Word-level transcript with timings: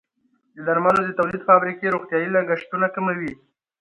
د 0.55 0.57
درملو 0.67 1.01
د 1.05 1.09
تولید 1.19 1.41
فابریکې 1.49 1.93
روغتیايي 1.95 2.27
لګښتونه 2.35 2.87
کموي. 2.95 3.33